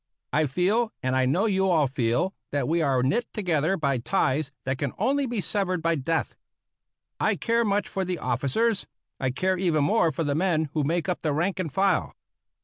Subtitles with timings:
[0.33, 4.51] I feel, and I know you all feel, that we are knit together by ties
[4.65, 6.33] that can only be severed by death.
[7.19, 8.87] I care much for the officers;
[9.19, 12.15] I care even more for the men who make up the rank and file.